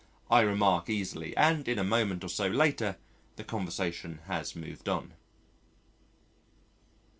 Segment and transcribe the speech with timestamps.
[0.31, 2.97] I remark easily and in a moment or so later
[3.35, 5.13] the conversation has moved on.